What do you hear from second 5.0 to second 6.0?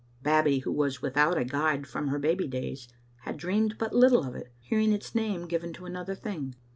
name given to